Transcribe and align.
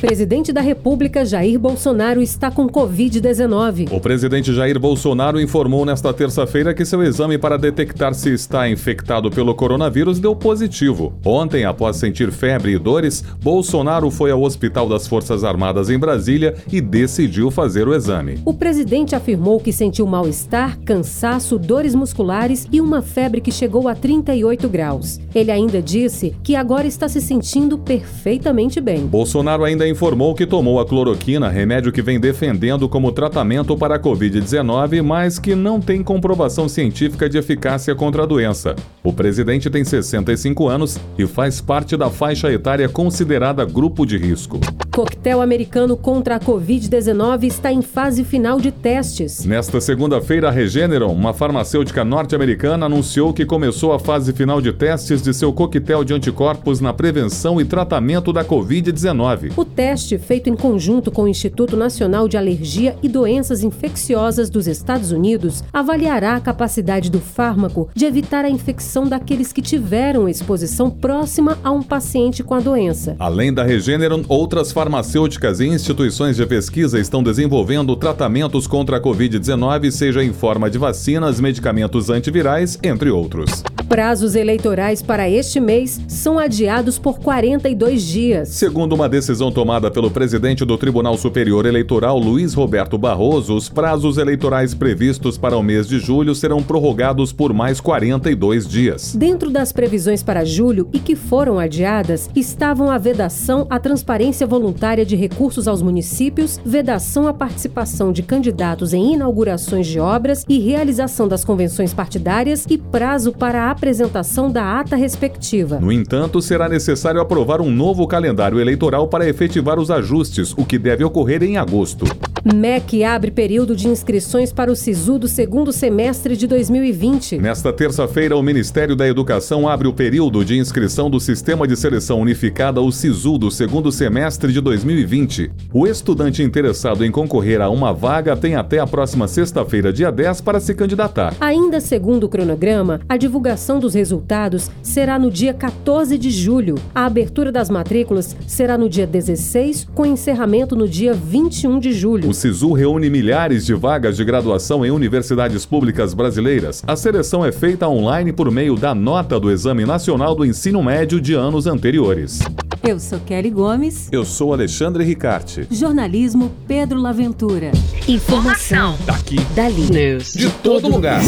Presidente 0.00 0.52
da 0.52 0.60
República 0.60 1.24
Jair 1.24 1.58
Bolsonaro 1.58 2.22
está 2.22 2.52
com 2.52 2.68
Covid-19. 2.68 3.90
O 3.90 3.98
presidente 3.98 4.54
Jair 4.54 4.78
Bolsonaro 4.78 5.40
informou 5.40 5.84
nesta 5.84 6.14
terça-feira 6.14 6.72
que 6.72 6.84
seu 6.84 7.02
exame 7.02 7.36
para 7.36 7.58
detectar 7.58 8.14
se 8.14 8.32
está 8.32 8.68
infectado 8.68 9.28
pelo 9.28 9.52
coronavírus 9.56 10.20
deu 10.20 10.36
positivo. 10.36 11.18
Ontem, 11.24 11.64
após 11.64 11.96
sentir 11.96 12.30
febre 12.30 12.74
e 12.74 12.78
dores, 12.78 13.24
Bolsonaro 13.42 14.08
foi 14.08 14.30
ao 14.30 14.40
Hospital 14.40 14.88
das 14.88 15.08
Forças 15.08 15.42
Armadas 15.42 15.90
em 15.90 15.98
Brasília 15.98 16.54
e 16.70 16.80
decidiu 16.80 17.50
fazer 17.50 17.88
o 17.88 17.94
exame. 17.94 18.38
O 18.44 18.54
presidente 18.54 19.16
afirmou 19.16 19.58
que 19.58 19.72
sentiu 19.72 20.06
mal-estar, 20.06 20.78
cansaço, 20.84 21.58
dores 21.58 21.96
musculares 21.96 22.68
e 22.70 22.80
uma 22.80 23.02
febre 23.02 23.40
que 23.40 23.50
chegou 23.50 23.88
a 23.88 23.96
38 23.96 24.68
graus. 24.68 25.18
Ele 25.34 25.50
ainda 25.50 25.82
disse 25.82 26.36
que 26.44 26.54
agora 26.54 26.86
está 26.86 27.08
se 27.08 27.20
sentindo 27.20 27.76
perfeitamente 27.76 28.80
bem. 28.80 29.04
Bolsonaro 29.04 29.64
ainda 29.64 29.87
informou 29.88 30.34
que 30.34 30.46
tomou 30.46 30.80
a 30.80 30.86
cloroquina, 30.86 31.48
remédio 31.48 31.92
que 31.92 32.02
vem 32.02 32.20
defendendo 32.20 32.88
como 32.88 33.12
tratamento 33.12 33.76
para 33.76 33.96
a 33.96 33.98
Covid-19, 33.98 35.02
mas 35.02 35.38
que 35.38 35.54
não 35.54 35.80
tem 35.80 36.02
comprovação 36.02 36.68
científica 36.68 37.28
de 37.28 37.38
eficácia 37.38 37.94
contra 37.94 38.22
a 38.22 38.26
doença. 38.26 38.76
O 39.02 39.12
presidente 39.12 39.70
tem 39.70 39.84
65 39.84 40.68
anos 40.68 40.98
e 41.18 41.26
faz 41.26 41.60
parte 41.60 41.96
da 41.96 42.10
faixa 42.10 42.52
etária 42.52 42.88
considerada 42.88 43.64
grupo 43.64 44.04
de 44.04 44.16
risco. 44.16 44.60
Coquetel 44.98 45.40
americano 45.40 45.96
contra 45.96 46.34
a 46.34 46.40
Covid-19 46.40 47.44
está 47.44 47.72
em 47.72 47.82
fase 47.82 48.24
final 48.24 48.60
de 48.60 48.72
testes. 48.72 49.44
Nesta 49.44 49.80
segunda-feira, 49.80 50.48
a 50.48 50.50
Regeneron, 50.50 51.12
uma 51.12 51.32
farmacêutica 51.32 52.04
norte-americana, 52.04 52.86
anunciou 52.86 53.32
que 53.32 53.46
começou 53.46 53.92
a 53.92 54.00
fase 54.00 54.32
final 54.32 54.60
de 54.60 54.72
testes 54.72 55.22
de 55.22 55.32
seu 55.32 55.52
coquetel 55.52 56.02
de 56.02 56.12
anticorpos 56.12 56.80
na 56.80 56.92
prevenção 56.92 57.60
e 57.60 57.64
tratamento 57.64 58.32
da 58.32 58.44
Covid-19. 58.44 59.52
O 59.56 59.64
teste, 59.64 60.18
feito 60.18 60.50
em 60.50 60.56
conjunto 60.56 61.12
com 61.12 61.22
o 61.22 61.28
Instituto 61.28 61.76
Nacional 61.76 62.26
de 62.26 62.36
Alergia 62.36 62.96
e 63.00 63.08
Doenças 63.08 63.62
Infecciosas 63.62 64.50
dos 64.50 64.66
Estados 64.66 65.12
Unidos, 65.12 65.62
avaliará 65.72 66.34
a 66.34 66.40
capacidade 66.40 67.08
do 67.08 67.20
fármaco 67.20 67.88
de 67.94 68.04
evitar 68.04 68.44
a 68.44 68.50
infecção 68.50 69.06
daqueles 69.06 69.52
que 69.52 69.62
tiveram 69.62 70.28
exposição 70.28 70.90
próxima 70.90 71.56
a 71.62 71.70
um 71.70 71.84
paciente 71.84 72.42
com 72.42 72.54
a 72.54 72.58
doença. 72.58 73.14
Além 73.20 73.54
da 73.54 73.62
Regeneron, 73.62 74.24
outras 74.28 74.72
farmacêuticas 74.88 75.60
e 75.60 75.66
instituições 75.66 76.36
de 76.36 76.46
pesquisa 76.46 76.98
estão 76.98 77.22
desenvolvendo 77.22 77.94
tratamentos 77.94 78.66
contra 78.66 78.96
a 78.96 79.00
Covid-19, 79.00 79.90
seja 79.90 80.24
em 80.24 80.32
forma 80.32 80.70
de 80.70 80.78
vacinas, 80.78 81.38
medicamentos 81.38 82.08
antivirais, 82.08 82.78
entre 82.82 83.10
outros. 83.10 83.62
Prazos 83.88 84.34
eleitorais 84.34 85.00
para 85.00 85.30
este 85.30 85.58
mês 85.58 85.98
são 86.06 86.38
adiados 86.38 86.98
por 86.98 87.18
42 87.18 88.02
dias. 88.02 88.50
Segundo 88.50 88.94
uma 88.94 89.08
decisão 89.08 89.50
tomada 89.50 89.90
pelo 89.90 90.10
presidente 90.10 90.62
do 90.62 90.76
Tribunal 90.76 91.16
Superior 91.16 91.64
Eleitoral, 91.64 92.18
Luiz 92.18 92.52
Roberto 92.52 92.98
Barroso, 92.98 93.56
os 93.56 93.70
prazos 93.70 94.18
eleitorais 94.18 94.74
previstos 94.74 95.38
para 95.38 95.56
o 95.56 95.62
mês 95.62 95.88
de 95.88 95.98
julho 95.98 96.34
serão 96.34 96.62
prorrogados 96.62 97.32
por 97.32 97.54
mais 97.54 97.80
42 97.80 98.68
dias. 98.68 99.16
Dentro 99.16 99.48
das 99.48 99.72
previsões 99.72 100.22
para 100.22 100.44
julho 100.44 100.86
e 100.92 100.98
que 100.98 101.16
foram 101.16 101.58
adiadas, 101.58 102.28
estavam 102.36 102.90
a 102.90 102.98
vedação 102.98 103.66
à 103.70 103.80
transparência 103.80 104.46
voluntária 104.46 105.04
de 105.04 105.16
recursos 105.16 105.66
aos 105.66 105.80
municípios, 105.80 106.60
vedação 106.62 107.26
à 107.26 107.32
participação 107.32 108.12
de 108.12 108.22
candidatos 108.22 108.92
em 108.92 109.14
inaugurações 109.14 109.86
de 109.86 109.98
obras 109.98 110.44
e 110.46 110.58
realização 110.58 111.26
das 111.26 111.42
convenções 111.42 111.94
partidárias 111.94 112.66
e 112.68 112.76
prazo 112.76 113.32
para 113.32 113.70
a 113.70 113.77
apresentação 113.78 114.50
da 114.50 114.80
ata 114.80 114.96
respectiva. 114.96 115.78
No 115.78 115.92
entanto, 115.92 116.42
será 116.42 116.68
necessário 116.68 117.20
aprovar 117.20 117.60
um 117.60 117.70
novo 117.70 118.06
calendário 118.08 118.60
eleitoral 118.60 119.06
para 119.06 119.28
efetivar 119.28 119.78
os 119.78 119.88
ajustes, 119.88 120.52
o 120.56 120.64
que 120.64 120.78
deve 120.78 121.04
ocorrer 121.04 121.44
em 121.44 121.56
agosto. 121.56 122.04
MEC 122.44 123.02
abre 123.04 123.30
período 123.30 123.74
de 123.74 123.88
inscrições 123.88 124.52
para 124.52 124.70
o 124.70 124.76
SISU 124.76 125.18
do 125.18 125.28
segundo 125.28 125.72
semestre 125.72 126.36
de 126.36 126.46
2020. 126.46 127.38
Nesta 127.38 127.72
terça-feira, 127.72 128.36
o 128.36 128.42
Ministério 128.42 128.94
da 128.94 129.06
Educação 129.08 129.68
abre 129.68 129.88
o 129.88 129.92
período 129.92 130.44
de 130.44 130.56
inscrição 130.56 131.10
do 131.10 131.18
Sistema 131.18 131.66
de 131.66 131.76
Seleção 131.76 132.20
Unificada, 132.20 132.80
o 132.80 132.92
SISU, 132.92 133.38
do 133.38 133.50
segundo 133.50 133.90
semestre 133.90 134.52
de 134.52 134.60
2020. 134.60 135.50
O 135.72 135.86
estudante 135.86 136.42
interessado 136.42 137.04
em 137.04 137.10
concorrer 137.10 137.60
a 137.60 137.68
uma 137.68 137.92
vaga 137.92 138.36
tem 138.36 138.54
até 138.54 138.78
a 138.78 138.86
próxima 138.86 139.26
sexta-feira, 139.26 139.92
dia 139.92 140.10
10, 140.10 140.40
para 140.40 140.60
se 140.60 140.74
candidatar. 140.74 141.34
Ainda 141.40 141.80
segundo 141.80 142.24
o 142.24 142.28
cronograma, 142.28 143.00
a 143.08 143.16
divulgação 143.16 143.80
dos 143.80 143.94
resultados 143.94 144.70
será 144.82 145.18
no 145.18 145.30
dia 145.30 145.52
14 145.52 146.16
de 146.16 146.30
julho. 146.30 146.76
A 146.94 147.06
abertura 147.06 147.50
das 147.50 147.68
matrículas 147.68 148.36
será 148.46 148.78
no 148.78 148.88
dia 148.88 149.06
16, 149.06 149.88
com 149.94 150.06
encerramento 150.06 150.76
no 150.76 150.88
dia 150.88 151.12
21 151.12 151.78
de 151.78 151.92
julho. 151.92 152.27
O 152.28 152.34
SISU 152.34 152.74
reúne 152.74 153.08
milhares 153.08 153.64
de 153.64 153.72
vagas 153.72 154.14
de 154.18 154.22
graduação 154.22 154.84
em 154.84 154.90
universidades 154.90 155.64
públicas 155.64 156.12
brasileiras. 156.12 156.82
A 156.86 156.94
seleção 156.94 157.42
é 157.42 157.50
feita 157.50 157.88
online 157.88 158.34
por 158.34 158.50
meio 158.50 158.76
da 158.76 158.94
nota 158.94 159.40
do 159.40 159.50
Exame 159.50 159.86
Nacional 159.86 160.34
do 160.34 160.44
Ensino 160.44 160.82
Médio 160.82 161.22
de 161.22 161.32
anos 161.32 161.66
anteriores. 161.66 162.40
Eu 162.86 163.00
sou 163.00 163.18
Kelly 163.20 163.48
Gomes. 163.48 164.10
Eu 164.12 164.26
sou 164.26 164.52
Alexandre 164.52 165.04
Ricarte. 165.04 165.66
Jornalismo 165.70 166.52
Pedro 166.66 167.00
Laventura. 167.00 167.72
Informação. 168.06 168.98
Daqui. 169.06 169.36
Dali. 169.54 169.90
News. 169.90 170.34
De 170.34 170.50
todo 170.50 170.86
lugar. 170.86 171.22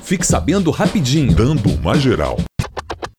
Fique 0.00 0.26
sabendo 0.26 0.70
rapidinho. 0.70 1.34
Dando 1.34 1.68
uma 1.68 1.94
geral. 1.94 2.38